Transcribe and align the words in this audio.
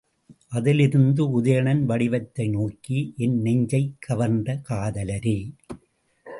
அதிலிருந்த 0.49 1.23
உதயணன் 1.39 1.83
வடிவத்தை 1.85 2.47
நோக்கி, 2.49 3.13
என் 3.17 3.37
நெஞ்சைக் 3.41 3.95
கவர்ந்த 3.99 4.59
காதலரே! 4.69 5.39